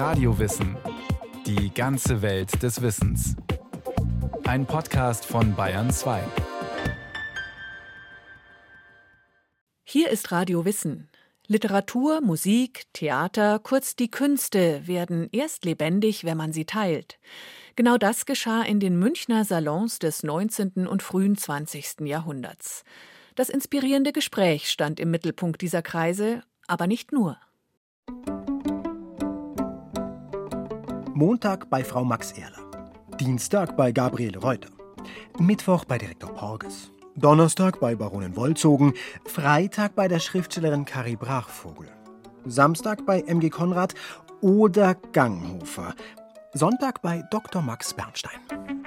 [0.00, 0.78] Radiowissen.
[1.44, 3.36] Die ganze Welt des Wissens.
[4.44, 6.22] Ein Podcast von Bayern 2.
[9.84, 11.10] Hier ist Radio Wissen.
[11.48, 17.18] Literatur, Musik, Theater, kurz die Künste werden erst lebendig, wenn man sie teilt.
[17.76, 20.86] Genau das geschah in den Münchner Salons des 19.
[20.86, 22.06] und frühen 20.
[22.06, 22.84] Jahrhunderts.
[23.34, 27.36] Das inspirierende Gespräch stand im Mittelpunkt dieser Kreise, aber nicht nur.
[31.20, 32.64] Montag bei Frau Max Erler,
[33.20, 34.70] Dienstag bei Gabriele Reuter,
[35.38, 38.94] Mittwoch bei Direktor Porges, Donnerstag bei Baronin Wolzogen,
[39.26, 41.88] Freitag bei der Schriftstellerin Kari Brachvogel,
[42.46, 43.94] Samstag bei MG Konrad
[44.40, 45.94] oder Ganghofer,
[46.54, 47.60] Sonntag bei Dr.
[47.60, 48.79] Max Bernstein.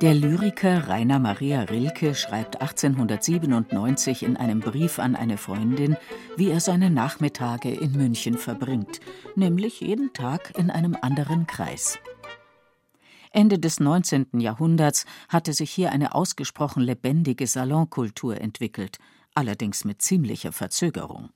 [0.00, 5.96] Der Lyriker Rainer Maria Rilke schreibt 1897 in einem Brief an eine Freundin,
[6.36, 9.00] wie er seine Nachmittage in München verbringt,
[9.34, 11.98] nämlich jeden Tag in einem anderen Kreis.
[13.32, 14.38] Ende des 19.
[14.38, 18.98] Jahrhunderts hatte sich hier eine ausgesprochen lebendige Salonkultur entwickelt,
[19.34, 21.30] allerdings mit ziemlicher Verzögerung.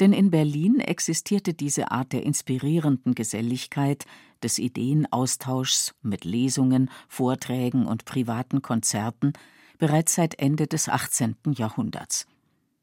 [0.00, 4.06] Denn in Berlin existierte diese Art der inspirierenden Geselligkeit,
[4.42, 9.32] des Ideenaustauschs mit Lesungen, Vorträgen und privaten Konzerten
[9.78, 11.36] bereits seit Ende des 18.
[11.56, 12.26] Jahrhunderts.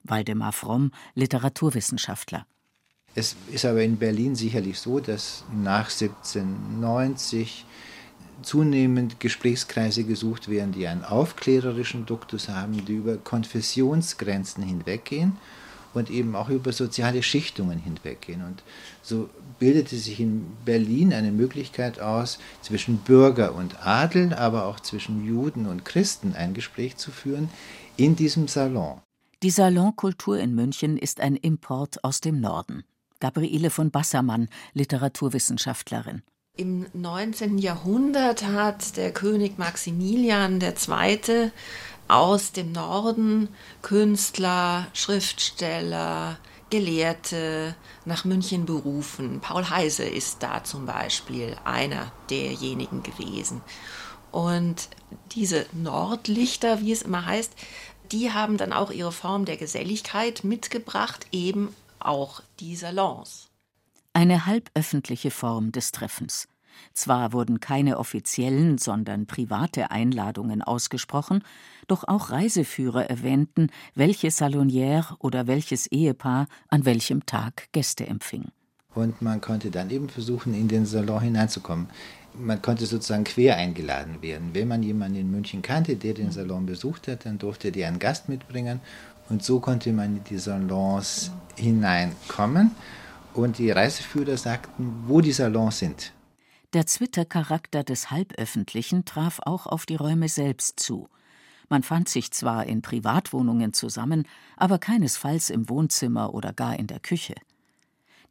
[0.04, 2.46] Waldemar Fromm, Literaturwissenschaftler.
[3.16, 7.66] Es ist aber in Berlin sicherlich so, dass nach 1790
[8.42, 15.38] zunehmend Gesprächskreise gesucht werden, die einen aufklärerischen Duktus haben, die über Konfessionsgrenzen hinweggehen
[15.94, 18.44] und eben auch über soziale Schichtungen hinweggehen.
[18.44, 18.64] Und
[19.02, 25.26] so bildete sich in Berlin eine Möglichkeit aus, zwischen Bürger und Adel, aber auch zwischen
[25.26, 27.50] Juden und Christen ein Gespräch zu führen
[27.98, 29.02] in diesem Salon.
[29.42, 32.84] Die Salonkultur in München ist ein Import aus dem Norden.
[33.20, 36.24] Gabriele von Bassermann, Literaturwissenschaftlerin.
[36.58, 37.58] Im 19.
[37.58, 41.52] Jahrhundert hat der König Maximilian II
[42.10, 43.50] aus dem Norden
[43.82, 46.38] Künstler, Schriftsteller,
[46.70, 47.76] Gelehrte
[48.06, 49.40] nach München berufen.
[49.40, 53.62] Paul Heise ist da zum Beispiel einer derjenigen gewesen.
[54.32, 54.90] Und
[55.32, 57.54] diese Nordlichter, wie es immer heißt,
[58.12, 63.48] die haben dann auch ihre Form der Geselligkeit mitgebracht, eben auch die Salons.
[64.14, 66.48] Eine halböffentliche Form des Treffens.
[66.94, 71.44] Zwar wurden keine offiziellen, sondern private Einladungen ausgesprochen,
[71.88, 78.46] doch auch Reiseführer erwähnten, welche Salonière oder welches Ehepaar an welchem Tag Gäste empfing.
[78.96, 81.88] Und man konnte dann eben versuchen, in den Salon hineinzukommen.
[82.34, 84.50] Man konnte sozusagen quer eingeladen werden.
[84.54, 88.00] Wenn man jemanden in München kannte, der den Salon besucht hat, dann durfte der einen
[88.00, 88.82] Gast mitbringen.
[89.30, 92.72] Und so konnte man in die Salons hineinkommen.
[93.34, 96.12] Und die Reiseführer sagten, wo die Salons sind.
[96.74, 101.10] Der Twitter-Charakter des Halböffentlichen traf auch auf die Räume selbst zu.
[101.68, 107.00] Man fand sich zwar in Privatwohnungen zusammen, aber keinesfalls im Wohnzimmer oder gar in der
[107.00, 107.34] Küche.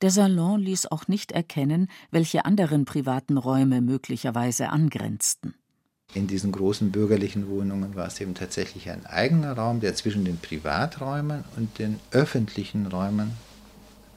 [0.03, 5.55] Der Salon ließ auch nicht erkennen, welche anderen privaten Räume möglicherweise angrenzten.
[6.15, 10.39] In diesen großen bürgerlichen Wohnungen war es eben tatsächlich ein eigener Raum, der zwischen den
[10.39, 13.33] Privaträumen und den öffentlichen Räumen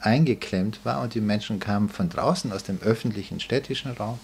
[0.02, 4.20] eingeklemmt war und die Menschen kamen von draußen aus dem öffentlichen städtischen Raum,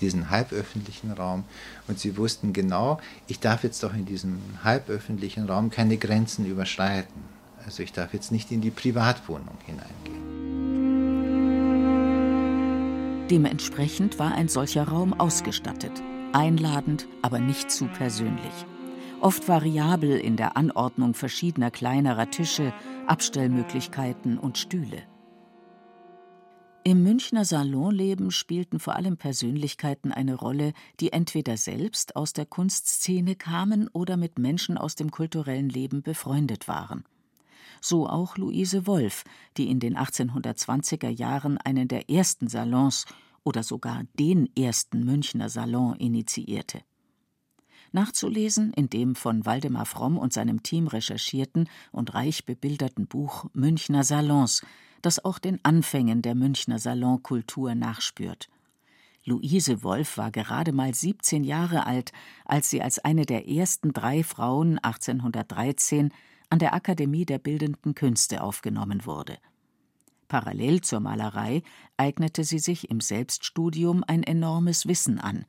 [0.00, 1.44] diesen halböffentlichen Raum
[1.88, 7.22] und sie wussten genau, ich darf jetzt doch in diesem halböffentlichen Raum keine Grenzen überschreiten.
[7.64, 10.26] Also ich darf jetzt nicht in die Privatwohnung hineingehen.
[13.28, 16.02] Dementsprechend war ein solcher Raum ausgestattet,
[16.32, 18.66] einladend, aber nicht zu persönlich
[19.20, 22.72] oft variabel in der Anordnung verschiedener kleinerer Tische,
[23.06, 25.02] Abstellmöglichkeiten und Stühle.
[26.82, 33.36] Im Münchner Salonleben spielten vor allem Persönlichkeiten eine Rolle, die entweder selbst aus der Kunstszene
[33.36, 37.04] kamen oder mit Menschen aus dem kulturellen Leben befreundet waren.
[37.80, 39.24] So auch Luise Wolf,
[39.56, 43.06] die in den 1820er Jahren einen der ersten Salons
[43.44, 46.82] oder sogar den ersten Münchner Salon initiierte
[47.92, 54.04] nachzulesen in dem von Waldemar Fromm und seinem Team recherchierten und reich bebilderten Buch Münchner
[54.04, 54.62] Salons,
[55.02, 58.48] das auch den Anfängen der Münchner Salonkultur nachspürt.
[59.24, 62.12] Luise Wolf war gerade mal 17 Jahre alt,
[62.44, 66.12] als sie als eine der ersten drei Frauen 1813
[66.48, 69.38] an der Akademie der Bildenden Künste aufgenommen wurde.
[70.28, 71.62] Parallel zur Malerei
[71.96, 75.44] eignete sie sich im Selbststudium ein enormes Wissen an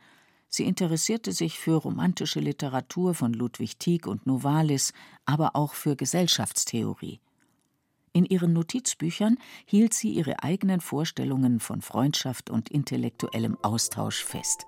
[0.49, 4.93] Sie interessierte sich für romantische Literatur von Ludwig Tieck und Novalis,
[5.25, 7.19] aber auch für Gesellschaftstheorie.
[8.13, 14.65] In ihren Notizbüchern hielt sie ihre eigenen Vorstellungen von Freundschaft und intellektuellem Austausch fest.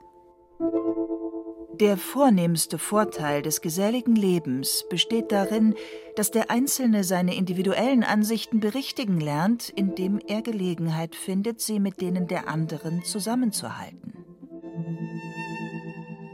[1.79, 5.75] Der vornehmste Vorteil des geselligen Lebens besteht darin,
[6.17, 12.27] dass der Einzelne seine individuellen Ansichten berichtigen lernt, indem er Gelegenheit findet, sie mit denen
[12.27, 14.18] der anderen zusammenzuhalten.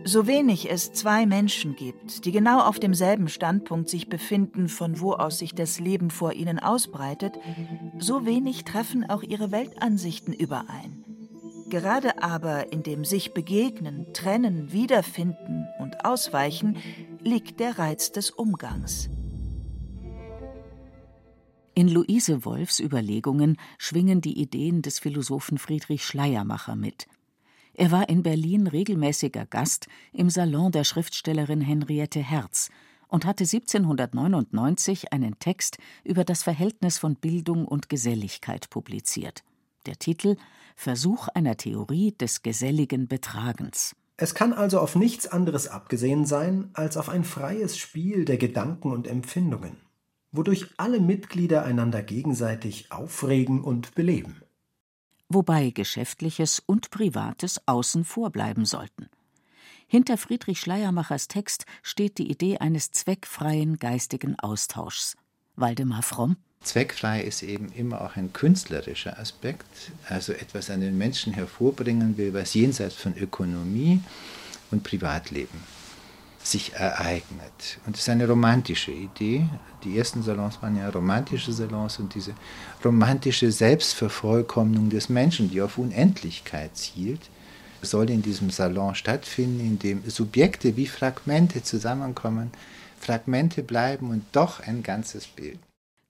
[0.08, 5.14] So wenig es zwei Menschen gibt, die genau auf demselben Standpunkt sich befinden, von wo
[5.14, 7.40] aus sich das Leben vor ihnen ausbreitet,
[7.98, 11.04] so wenig treffen auch ihre Weltansichten überein.
[11.72, 16.78] Gerade aber in dem sich begegnen, trennen, wiederfinden und ausweichen
[17.24, 19.10] liegt der Reiz des Umgangs.
[21.74, 27.08] In Luise Wolfs Überlegungen schwingen die Ideen des Philosophen Friedrich Schleiermacher mit.
[27.78, 32.70] Er war in Berlin regelmäßiger Gast im Salon der Schriftstellerin Henriette Herz
[33.10, 39.44] und hatte 1799 einen Text über das Verhältnis von Bildung und Geselligkeit publiziert.
[39.88, 40.38] Der Titel
[40.78, 43.94] Versuch einer Theorie des geselligen Betragens.
[44.16, 48.94] Es kann also auf nichts anderes abgesehen sein als auf ein freies Spiel der Gedanken
[48.94, 49.76] und Empfindungen,
[50.32, 54.45] wodurch alle Mitglieder einander gegenseitig aufregen und beleben.
[55.30, 59.10] Wobei Geschäftliches und Privates außen vor bleiben sollten.
[59.88, 65.16] Hinter Friedrich Schleiermachers Text steht die Idee eines zweckfreien geistigen Austauschs.
[65.56, 71.34] Waldemar Fromm Zweckfrei ist eben immer auch ein künstlerischer Aspekt, also etwas an den Menschen
[71.34, 74.02] hervorbringen will, was jenseits von Ökonomie
[74.72, 75.75] und Privatleben
[76.46, 77.80] sich ereignet.
[77.86, 79.48] Und es ist eine romantische Idee.
[79.84, 82.34] Die ersten Salons waren ja romantische Salons und diese
[82.84, 87.30] romantische Selbstvervollkommnung des Menschen, die auf Unendlichkeit zielt,
[87.82, 92.52] soll in diesem Salon stattfinden, in dem Subjekte wie Fragmente zusammenkommen,
[93.00, 95.60] Fragmente bleiben und doch ein ganzes Bild.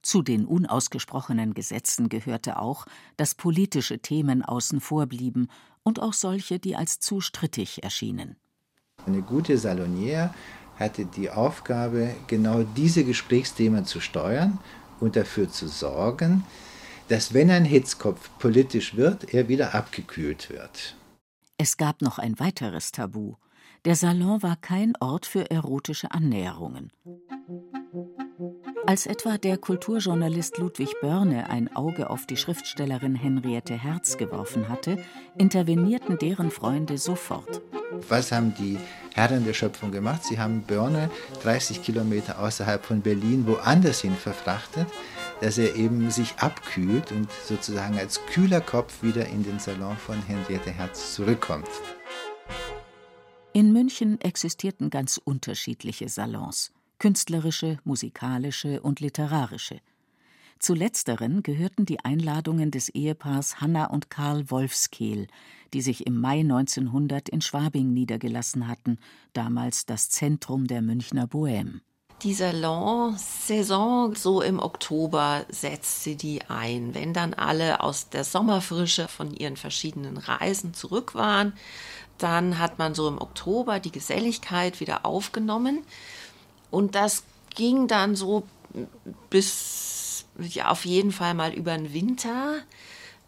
[0.02, 2.86] Zu den unausgesprochenen Gesetzen gehörte auch,
[3.18, 5.48] dass politische Themen außen vor blieben
[5.84, 8.36] und auch solche, die als zu strittig erschienen.
[9.06, 10.34] Eine gute Salonier
[10.78, 14.60] hatte die Aufgabe, genau diese Gesprächsthemen zu steuern
[15.00, 16.44] und dafür zu sorgen,
[17.08, 20.96] dass wenn ein Hitzkopf politisch wird, er wieder abgekühlt wird.
[21.58, 23.36] Es gab noch ein weiteres Tabu.
[23.86, 26.92] Der Salon war kein Ort für erotische Annäherungen.
[28.88, 35.04] Als etwa der Kulturjournalist Ludwig Börne ein Auge auf die Schriftstellerin Henriette Herz geworfen hatte,
[35.40, 37.64] intervenierten deren Freunde sofort.
[38.08, 38.78] Was haben die
[39.16, 40.24] Herren der Schöpfung gemacht?
[40.24, 41.10] Sie haben Börne
[41.42, 44.88] 30 Kilometer außerhalb von Berlin woanders hin verfrachtet,
[45.42, 50.22] dass er eben sich abkühlt und sozusagen als kühler Kopf wieder in den Salon von
[50.28, 51.70] Henriette Herz zurückkommt.
[53.52, 59.80] In München existierten ganz unterschiedliche Salons künstlerische, musikalische und literarische.
[60.60, 65.28] Zu letzteren gehörten die Einladungen des Ehepaars Hanna und Karl Wolfskehl,
[65.74, 68.98] die sich im Mai 1900 in Schwabing niedergelassen hatten,
[69.34, 71.82] damals das Zentrum der Münchner Bohème.
[72.24, 76.96] Die Salon-Saison, so im Oktober, setzte die ein.
[76.96, 81.54] Wenn dann alle aus der Sommerfrische von ihren verschiedenen Reisen zurück waren,
[82.18, 85.84] dann hat man so im Oktober die Geselligkeit wieder aufgenommen.
[86.72, 87.24] Und das
[87.54, 88.44] ging dann so
[89.30, 92.60] bis ja, auf jeden Fall mal über den Winter.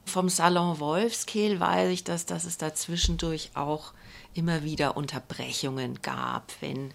[0.06, 3.94] Vom Salon Wolfskehl weiß ich, dass, dass es da zwischendurch auch
[4.34, 6.94] immer wieder Unterbrechungen gab, wenn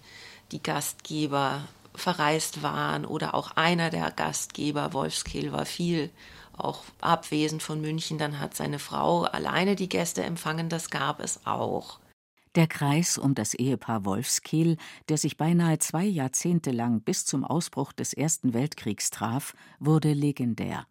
[0.51, 1.63] die Gastgeber
[1.95, 6.09] verreist waren oder auch einer der Gastgeber, Wolfskehl, war viel
[6.57, 11.45] auch abwesend von München, dann hat seine Frau alleine die Gäste empfangen, das gab es
[11.45, 11.99] auch.
[12.55, 14.77] Der Kreis um das Ehepaar Wolfskehl,
[15.09, 20.85] der sich beinahe zwei Jahrzehnte lang bis zum Ausbruch des Ersten Weltkriegs traf, wurde legendär.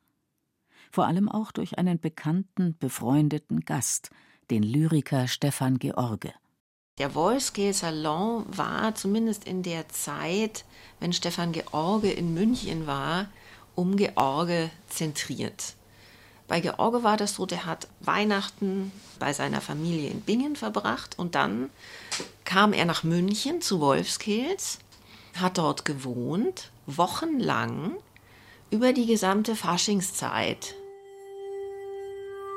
[0.90, 4.10] Vor allem auch durch einen bekannten, befreundeten Gast,
[4.50, 6.34] den Lyriker Stefan George.
[6.98, 10.64] Der Wolfskehl Salon war zumindest in der Zeit,
[11.00, 13.28] wenn Stefan George in München war,
[13.74, 15.74] um George zentriert.
[16.52, 21.34] Bei George war das so, der hat Weihnachten bei seiner Familie in Bingen verbracht und
[21.34, 21.70] dann
[22.44, 24.78] kam er nach München zu Wolfskills,
[25.40, 27.96] hat dort gewohnt, wochenlang,
[28.70, 30.74] über die gesamte Faschingszeit.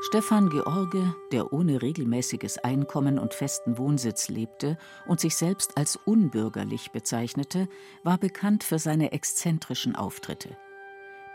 [0.09, 6.91] Stefan George, der ohne regelmäßiges Einkommen und festen Wohnsitz lebte und sich selbst als unbürgerlich
[6.91, 7.69] bezeichnete,
[8.03, 10.57] war bekannt für seine exzentrischen Auftritte.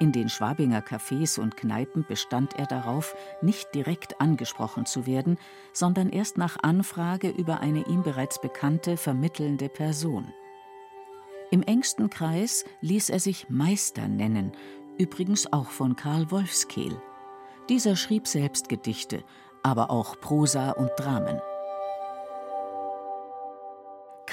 [0.00, 5.37] In den Schwabinger Cafés und Kneipen bestand er darauf, nicht direkt angesprochen zu werden,
[5.75, 10.33] sondern erst nach Anfrage über eine ihm bereits bekannte vermittelnde Person.
[11.50, 14.52] Im engsten Kreis ließ er sich Meister nennen,
[14.97, 16.97] übrigens auch von Karl Wolfskehl.
[17.69, 19.23] Dieser schrieb selbst Gedichte,
[19.62, 21.42] aber auch Prosa und Dramen.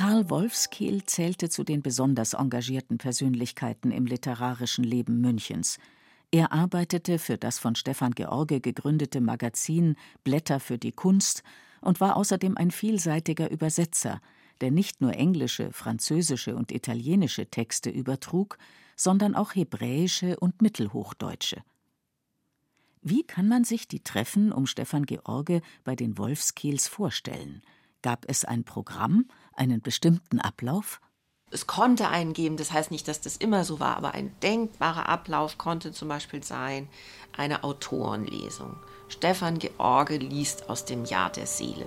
[0.07, 5.79] Karl Wolfskehl zählte zu den besonders engagierten Persönlichkeiten im literarischen Leben Münchens.
[6.31, 11.43] Er arbeitete für das von Stefan George gegründete Magazin Blätter für die Kunst
[11.81, 14.21] und war außerdem ein vielseitiger Übersetzer,
[14.61, 18.57] der nicht nur englische, französische und italienische Texte übertrug,
[18.95, 21.63] sondern auch hebräische und mittelhochdeutsche.
[23.01, 27.61] Wie kann man sich die Treffen um Stefan George bei den Wolfskehls vorstellen?
[28.01, 31.01] Gab es ein Programm, einen bestimmten Ablauf?
[31.49, 35.07] Es konnte einen geben, das heißt nicht, dass das immer so war, aber ein denkbarer
[35.07, 36.89] Ablauf konnte zum Beispiel sein,
[37.35, 38.75] eine Autorenlesung.
[39.07, 41.85] Stefan George liest aus dem Jahr der Seele.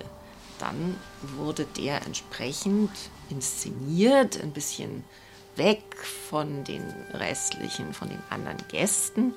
[0.57, 0.95] Dann
[1.37, 2.91] wurde der entsprechend
[3.29, 5.03] inszeniert, ein bisschen
[5.55, 5.83] weg
[6.29, 9.33] von den restlichen, von den anderen Gästen.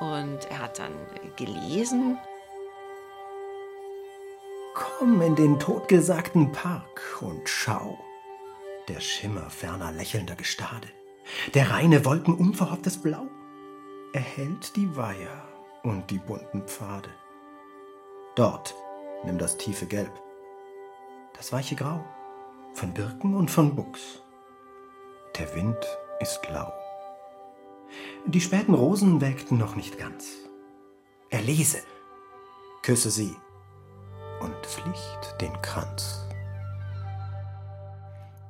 [0.00, 0.92] Und er hat dann
[1.36, 2.18] gelesen.
[4.76, 7.98] Komm in den totgesagten Park und schau.
[8.88, 10.88] Der Schimmer ferner lächelnder Gestade,
[11.54, 13.26] der reine Wolken unverhofftes Blau,
[14.12, 15.48] erhellt die Weiher
[15.82, 17.08] und die bunten Pfade.
[18.34, 18.74] Dort
[19.24, 20.12] nimm das tiefe Gelb,
[21.38, 22.04] das weiche Grau,
[22.74, 24.20] von Birken und von Buchs.
[25.38, 25.78] Der Wind
[26.20, 26.70] ist lau.
[28.26, 30.26] Die späten Rosen welkten noch nicht ganz.
[31.30, 31.78] Er lese,
[32.82, 33.34] küsse sie
[34.40, 36.26] und pflicht den Kranz.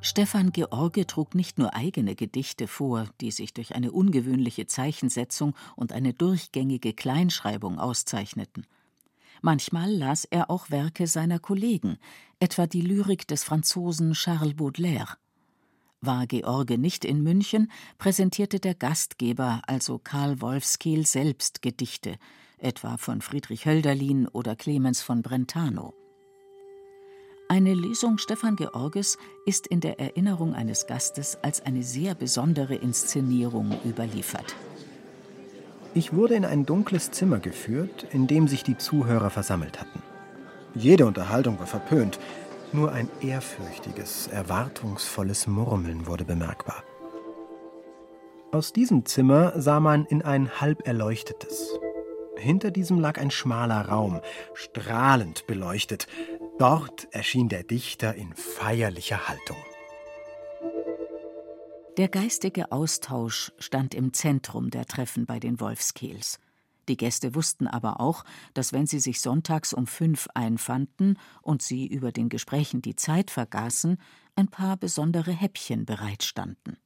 [0.00, 5.93] Stefan George trug nicht nur eigene Gedichte vor, die sich durch eine ungewöhnliche Zeichensetzung und
[5.93, 8.66] eine durchgängige Kleinschreibung auszeichneten.
[9.43, 11.99] Manchmal las er auch Werke seiner Kollegen,
[12.38, 15.16] etwa die Lyrik des Franzosen Charles Baudelaire.
[16.00, 22.16] War George nicht in München, präsentierte der Gastgeber, also Karl Wolfskehl, selbst Gedichte,
[22.58, 25.94] etwa von Friedrich Hölderlin oder Clemens von Brentano.
[27.48, 33.78] Eine Lesung Stefan Georges ist in der Erinnerung eines Gastes als eine sehr besondere Inszenierung
[33.84, 34.56] überliefert.
[35.94, 40.02] Ich wurde in ein dunkles Zimmer geführt, in dem sich die Zuhörer versammelt hatten.
[40.75, 42.18] Jede Unterhaltung war verpönt,
[42.72, 46.82] nur ein ehrfürchtiges, erwartungsvolles Murmeln wurde bemerkbar.
[48.52, 51.78] Aus diesem Zimmer sah man in ein halb erleuchtetes.
[52.37, 54.21] Hinter diesem lag ein schmaler Raum,
[54.55, 56.07] strahlend beleuchtet,
[56.59, 59.59] Dort erschien der Dichter in feierlicher Haltung.
[61.99, 66.38] Der geistige Austausch stand im Zentrum der Treffen bei den Wolfskehls.
[66.88, 68.25] Die Gäste wussten aber auch,
[68.55, 73.31] dass wenn sie sich sonntags um fünf einfanden und sie über den Gesprächen die Zeit
[73.31, 73.99] vergaßen,
[74.35, 76.78] ein paar besondere Häppchen bereitstanden.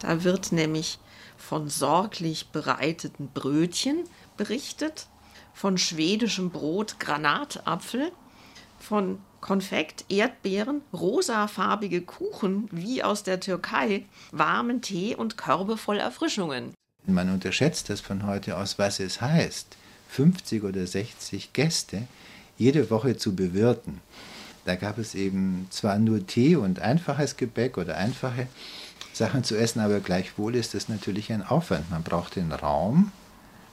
[0.00, 0.98] Da wird nämlich
[1.36, 4.04] von sorglich bereiteten Brötchen
[4.36, 5.06] berichtet,
[5.54, 8.12] von schwedischem Brot Granatapfel
[8.78, 16.74] von Konfekt, Erdbeeren, rosafarbige Kuchen wie aus der Türkei, warmen Tee und Körbe voll Erfrischungen.
[17.06, 19.76] Man unterschätzt das von heute aus, was es heißt,
[20.08, 22.06] 50 oder 60 Gäste
[22.58, 24.00] jede Woche zu bewirten.
[24.64, 28.48] Da gab es eben zwar nur Tee und einfaches Gebäck oder einfache
[29.16, 31.90] Sachen zu essen, aber gleichwohl ist das natürlich ein Aufwand.
[31.90, 33.12] Man braucht den Raum,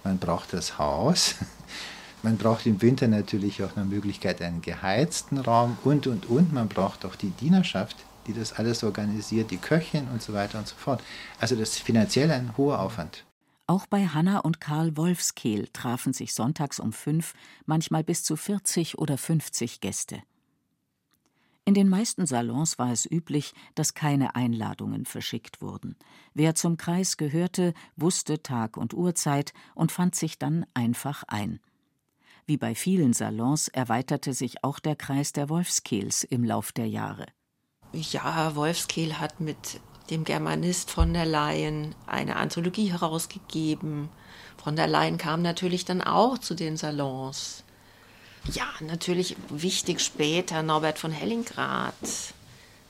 [0.04, 1.36] man braucht das Haus,
[2.24, 6.54] man braucht im Winter natürlich auch eine Möglichkeit, einen geheizten Raum und, und, und.
[6.54, 10.68] Man braucht auch die Dienerschaft, die das alles organisiert, die Köchin und so weiter und
[10.68, 11.04] so fort.
[11.40, 13.26] Also das ist finanziell ein hoher Aufwand.
[13.68, 17.34] Auch bei Hanna und Karl Wolfskehl trafen sich sonntags um fünf
[17.66, 20.22] manchmal bis zu 40 oder 50 Gäste.
[21.66, 25.96] In den meisten Salons war es üblich, dass keine Einladungen verschickt wurden.
[26.34, 31.62] Wer zum Kreis gehörte, wusste Tag und Uhrzeit und fand sich dann einfach ein.
[32.46, 37.28] Wie bei vielen Salons erweiterte sich auch der Kreis der Wolfskehls im Lauf der Jahre.
[37.94, 39.80] Ja, Wolfskehl hat mit
[40.10, 44.10] dem Germanist von der Leyen eine Anthologie herausgegeben.
[44.62, 47.64] Von der Leyen kam natürlich dann auch zu den Salons.
[48.52, 51.94] Ja, natürlich wichtig später Norbert von Hellingrad,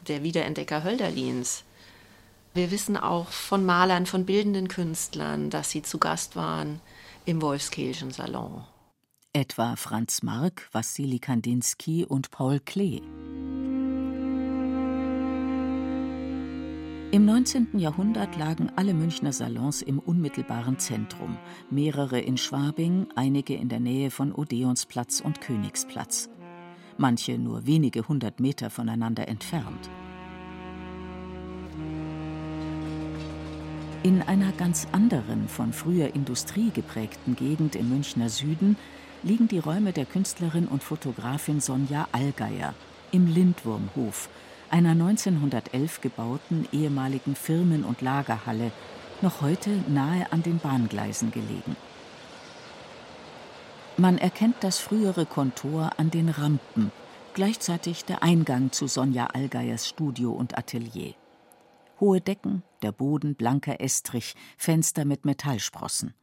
[0.08, 1.64] der Wiederentdecker Hölderlins.
[2.54, 6.82] Wir wissen auch von Malern, von bildenden Künstlern, dass sie zu Gast waren
[7.26, 8.64] im Wolfskehlschen Salon
[9.34, 13.02] etwa Franz Marc, Wassili Kandinsky und Paul Klee.
[17.14, 17.78] Im 19.
[17.78, 21.38] Jahrhundert lagen alle Münchner Salons im unmittelbaren Zentrum,
[21.70, 26.32] mehrere in Schwabing, einige in der Nähe von Odeonsplatz und Königsplatz,
[26.98, 29.92] manche nur wenige hundert Meter voneinander entfernt.
[34.02, 38.76] In einer ganz anderen, von früher Industrie geprägten Gegend im Münchner Süden
[39.22, 42.74] liegen die Räume der Künstlerin und Fotografin Sonja Allgeier
[43.12, 44.30] im Lindwurmhof,
[44.74, 48.72] einer 1911 gebauten ehemaligen Firmen- und Lagerhalle,
[49.22, 51.76] noch heute nahe an den Bahngleisen gelegen.
[53.98, 56.92] Man erkennt das frühere Kontor an den Rampen,
[57.36, 61.14] gleichzeitig der Eingang zu Sonja Allgeiers Studio und Atelier.
[62.00, 66.16] Hohe Decken, der Boden blanker Estrich, Fenster mit Metallsprossen.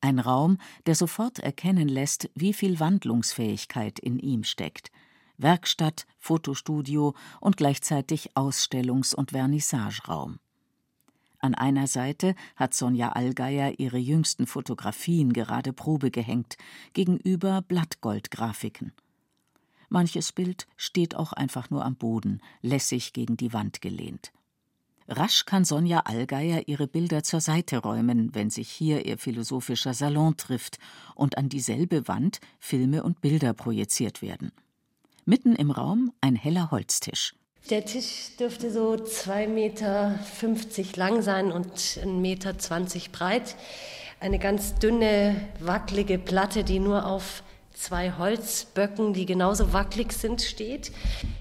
[0.00, 4.92] Ein Raum, der sofort erkennen lässt, wie viel Wandlungsfähigkeit in ihm steckt.
[5.42, 10.38] Werkstatt, Fotostudio und gleichzeitig Ausstellungs- und Vernissageraum.
[11.38, 16.58] An einer Seite hat Sonja Allgeier ihre jüngsten Fotografien gerade Probe gehängt,
[16.92, 18.92] gegenüber Blattgoldgrafiken.
[19.88, 24.32] Manches Bild steht auch einfach nur am Boden, lässig gegen die Wand gelehnt.
[25.08, 30.36] Rasch kann Sonja Allgeier ihre Bilder zur Seite räumen, wenn sich hier ihr philosophischer Salon
[30.36, 30.78] trifft
[31.16, 34.52] und an dieselbe Wand Filme und Bilder projiziert werden.
[35.30, 37.36] Mitten im Raum ein heller Holztisch.
[37.70, 40.18] Der Tisch dürfte so 2,50 Meter
[40.96, 42.52] lang sein und 1,20 Meter
[43.12, 43.54] breit.
[44.18, 47.44] Eine ganz dünne, wackelige Platte, die nur auf
[47.74, 50.90] zwei Holzböcken, die genauso wackelig sind, steht.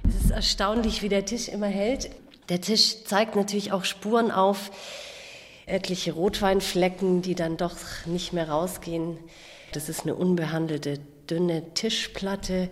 [0.07, 2.11] Es ist erstaunlich, wie der Tisch immer hält.
[2.49, 4.69] Der Tisch zeigt natürlich auch Spuren auf,
[5.65, 9.17] etliche Rotweinflecken, die dann doch nicht mehr rausgehen.
[9.71, 12.69] Das ist eine unbehandelte, dünne Tischplatte.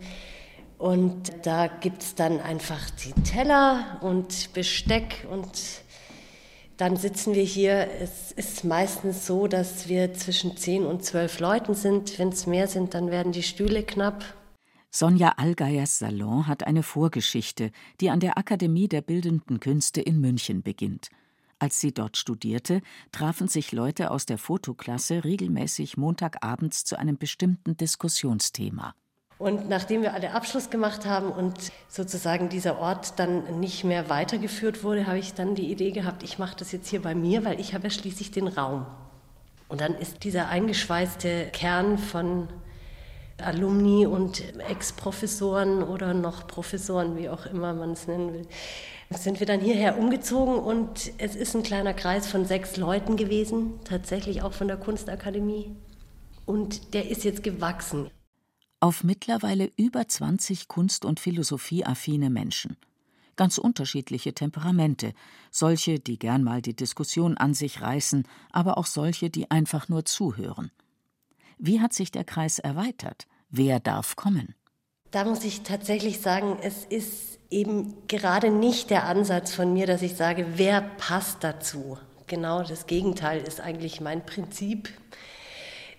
[0.77, 5.49] Und da gibt es dann einfach die Teller und Besteck und
[6.77, 7.89] dann sitzen wir hier.
[7.99, 12.19] Es ist meistens so, dass wir zwischen zehn und zwölf Leuten sind.
[12.19, 14.23] Wenn es mehr sind, dann werden die Stühle knapp.
[14.91, 20.61] Sonja Allgeiers Salon hat eine Vorgeschichte, die an der Akademie der Bildenden Künste in München
[20.61, 21.09] beginnt.
[21.59, 22.81] Als sie dort studierte,
[23.11, 28.93] trafen sich Leute aus der Fotoklasse regelmäßig montagabends zu einem bestimmten Diskussionsthema.
[29.37, 31.53] Und nachdem wir alle Abschluss gemacht haben und
[31.89, 36.39] sozusagen dieser Ort dann nicht mehr weitergeführt wurde, habe ich dann die Idee gehabt, ich
[36.39, 38.87] mache das jetzt hier bei mir, weil ich habe ja schließlich den Raum.
[39.69, 42.47] Und dann ist dieser eingeschweißte Kern von
[43.37, 48.47] Alumni und Ex-Professoren oder noch Professoren, wie auch immer man es nennen will,
[49.11, 53.79] sind wir dann hierher umgezogen und es ist ein kleiner Kreis von sechs Leuten gewesen,
[53.83, 55.75] tatsächlich auch von der Kunstakademie.
[56.45, 58.09] Und der ist jetzt gewachsen.
[58.79, 62.77] Auf mittlerweile über 20 kunst- und philosophieaffine Menschen.
[63.35, 65.13] Ganz unterschiedliche Temperamente,
[65.51, 70.05] solche, die gern mal die Diskussion an sich reißen, aber auch solche, die einfach nur
[70.05, 70.71] zuhören.
[71.57, 73.27] Wie hat sich der Kreis erweitert?
[73.49, 74.55] Wer darf kommen?
[75.11, 80.01] Da muss ich tatsächlich sagen, es ist eben gerade nicht der Ansatz von mir, dass
[80.01, 81.97] ich sage, wer passt dazu.
[82.27, 84.89] Genau das Gegenteil ist eigentlich mein Prinzip,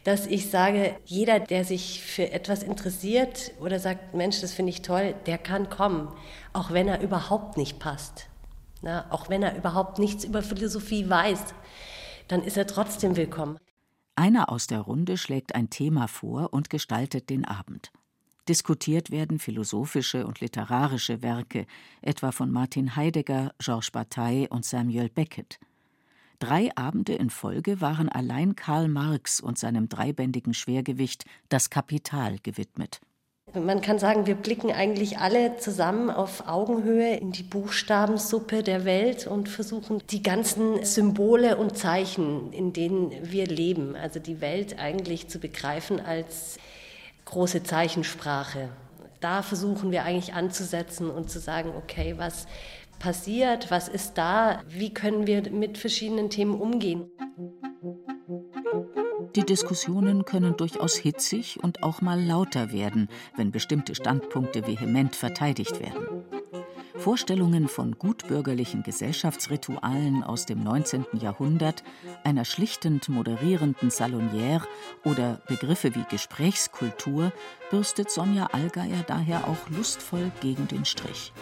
[0.08, 4.80] dass ich sage, jeder, der sich für etwas interessiert oder sagt, Mensch, das finde ich
[4.80, 6.08] toll, der kann kommen,
[6.54, 8.30] auch wenn er überhaupt nicht passt.
[8.80, 11.52] Na, auch wenn er überhaupt nichts über Philosophie weiß,
[12.26, 13.58] dann ist er trotzdem willkommen.
[14.16, 17.92] Einer aus der Runde schlägt ein Thema vor und gestaltet den Abend.
[18.48, 21.66] Diskutiert werden philosophische und literarische Werke,
[22.00, 25.60] etwa von Martin Heidegger, Georges Bataille und Samuel Beckett.
[26.40, 33.00] Drei Abende in Folge waren allein Karl Marx und seinem dreibändigen Schwergewicht Das Kapital gewidmet.
[33.54, 39.26] Man kann sagen, wir blicken eigentlich alle zusammen auf Augenhöhe in die Buchstabensuppe der Welt
[39.26, 45.28] und versuchen die ganzen Symbole und Zeichen, in denen wir leben, also die Welt eigentlich
[45.28, 46.58] zu begreifen als
[47.24, 48.68] große Zeichensprache.
[49.20, 52.46] Da versuchen wir eigentlich anzusetzen und zu sagen, okay, was
[52.98, 57.10] passiert, was ist da, wie können wir mit verschiedenen Themen umgehen.
[59.36, 65.80] Die Diskussionen können durchaus hitzig und auch mal lauter werden, wenn bestimmte Standpunkte vehement verteidigt
[65.80, 66.18] werden.
[66.96, 71.04] Vorstellungen von gutbürgerlichen Gesellschaftsritualen aus dem 19.
[71.20, 71.84] Jahrhundert,
[72.24, 74.62] einer schlichtend moderierenden Salonière
[75.04, 77.32] oder Begriffe wie Gesprächskultur
[77.70, 81.32] bürstet Sonja Allgeier daher auch lustvoll gegen den Strich.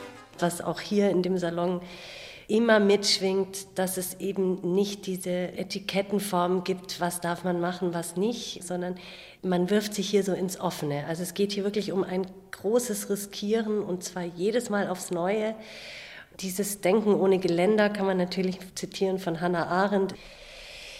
[0.40, 1.80] Was auch hier in dem Salon
[2.48, 8.62] immer mitschwingt, dass es eben nicht diese Etikettenform gibt, was darf man machen, was nicht,
[8.62, 8.96] sondern
[9.42, 11.06] man wirft sich hier so ins Offene.
[11.06, 15.54] Also es geht hier wirklich um ein großes Riskieren und zwar jedes Mal aufs Neue.
[16.40, 20.14] Dieses Denken ohne Geländer kann man natürlich zitieren von Hannah Arendt.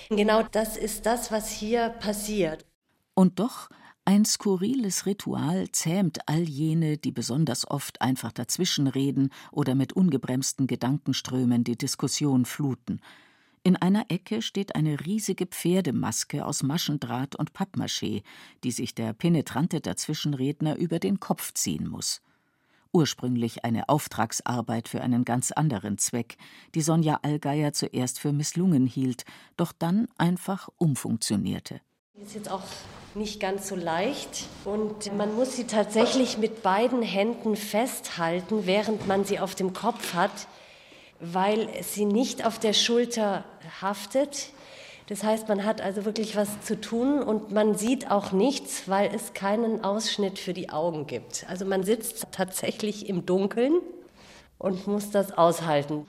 [0.08, 2.64] Genau das ist das, was hier passiert.
[3.14, 3.68] Und doch
[4.06, 11.64] ein skurriles Ritual zähmt all jene, die besonders oft einfach dazwischenreden oder mit ungebremsten Gedankenströmen
[11.64, 13.00] die Diskussion fluten.
[13.64, 18.22] In einer Ecke steht eine riesige Pferdemaske aus Maschendraht und Pappmaché,
[18.62, 22.22] die sich der penetrante Dazwischenredner über den Kopf ziehen muss
[22.96, 26.38] ursprünglich eine Auftragsarbeit für einen ganz anderen Zweck,
[26.74, 29.26] die Sonja Allgeier zuerst für misslungen hielt,
[29.58, 31.82] doch dann einfach umfunktionierte.
[32.22, 32.62] Ist jetzt auch
[33.14, 39.26] nicht ganz so leicht und man muss sie tatsächlich mit beiden Händen festhalten, während man
[39.26, 40.48] sie auf dem Kopf hat,
[41.20, 43.44] weil sie nicht auf der Schulter
[43.82, 44.48] haftet.
[45.08, 49.14] Das heißt, man hat also wirklich was zu tun und man sieht auch nichts, weil
[49.14, 51.44] es keinen Ausschnitt für die Augen gibt.
[51.50, 53.74] Also man sitzt tatsächlich im Dunkeln
[54.56, 56.06] und muss das aushalten.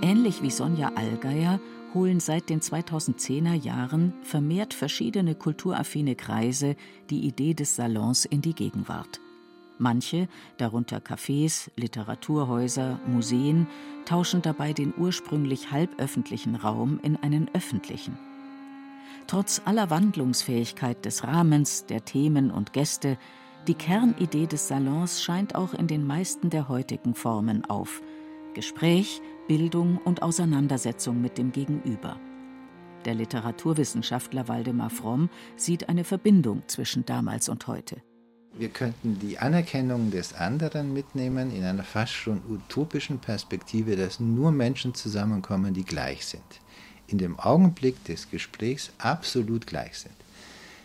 [0.00, 1.58] Ähnlich wie Sonja Allgeier
[1.96, 6.76] holen seit den 2010er Jahren vermehrt verschiedene kulturaffine Kreise
[7.08, 9.20] die Idee des Salons in die Gegenwart.
[9.78, 10.28] Manche,
[10.58, 13.66] darunter Cafés, Literaturhäuser, Museen,
[14.04, 18.18] tauschen dabei den ursprünglich halböffentlichen Raum in einen öffentlichen.
[19.26, 23.16] Trotz aller Wandlungsfähigkeit des Rahmens, der Themen und Gäste,
[23.66, 28.02] die Kernidee des Salons scheint auch in den meisten der heutigen Formen auf.
[28.56, 32.18] Gespräch, Bildung und Auseinandersetzung mit dem Gegenüber.
[33.04, 38.02] Der Literaturwissenschaftler Waldemar Fromm sieht eine Verbindung zwischen damals und heute.
[38.56, 44.52] Wir könnten die Anerkennung des anderen mitnehmen in einer fast schon utopischen Perspektive, dass nur
[44.52, 46.60] Menschen zusammenkommen, die gleich sind.
[47.08, 50.14] In dem Augenblick des Gesprächs absolut gleich sind.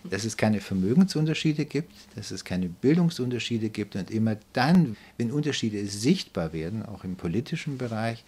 [0.10, 5.86] Dass es keine Vermögensunterschiede gibt, dass es keine Bildungsunterschiede gibt und immer dann, wenn Unterschiede
[5.88, 8.24] sichtbar werden, auch im politischen Bereich,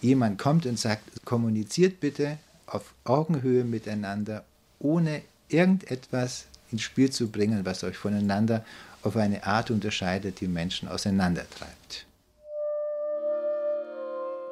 [0.00, 4.44] jemand kommt und sagt, kommuniziert bitte auf Augenhöhe miteinander,
[4.78, 8.64] ohne irgendetwas ins Spiel zu bringen, was euch voneinander
[9.02, 12.06] auf eine Art unterscheidet, die Menschen auseinandertreibt.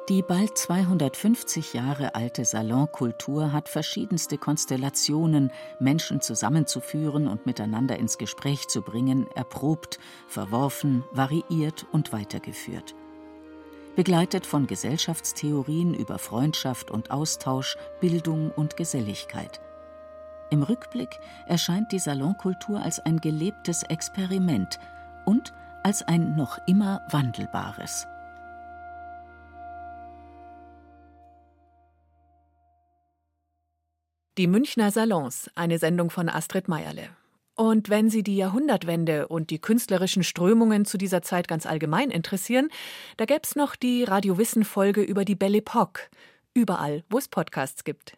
[0.09, 8.67] Die bald 250 Jahre alte Salonkultur hat verschiedenste Konstellationen, Menschen zusammenzuführen und miteinander ins Gespräch
[8.67, 12.95] zu bringen, erprobt, verworfen, variiert und weitergeführt.
[13.95, 19.61] Begleitet von Gesellschaftstheorien über Freundschaft und Austausch, Bildung und Geselligkeit.
[20.49, 24.79] Im Rückblick erscheint die Salonkultur als ein gelebtes Experiment
[25.23, 28.05] und als ein noch immer wandelbares.
[34.39, 37.09] Die Münchner Salons, eine Sendung von Astrid Meierle.
[37.53, 42.69] Und wenn Sie die Jahrhundertwende und die künstlerischen Strömungen zu dieser Zeit ganz allgemein interessieren,
[43.17, 46.09] da gäbe es noch die Radio Wissen Folge über die Belle Epoque,
[46.55, 48.17] überall, wo es Podcasts gibt.